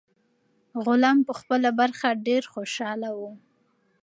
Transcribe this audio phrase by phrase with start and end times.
[0.85, 3.21] غلام په خپله برخه ډیر خوشاله و.